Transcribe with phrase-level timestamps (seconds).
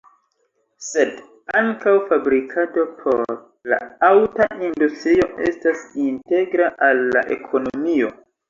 [0.85, 1.11] Sed
[1.59, 3.21] ankaŭ fabrikado por
[3.75, 8.15] la aŭta industrio estas integra al la ekonomio.